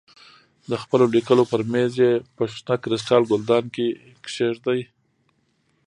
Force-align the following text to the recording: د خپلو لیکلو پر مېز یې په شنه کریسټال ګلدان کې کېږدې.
د 0.69 0.71
خپلو 0.81 1.05
لیکلو 1.15 1.43
پر 1.51 1.61
مېز 1.71 1.93
یې 2.03 2.11
په 2.35 2.43
شنه 2.53 2.75
کریسټال 2.83 3.21
ګلدان 3.31 3.63
کې 3.75 3.87
کېږدې. 4.25 4.81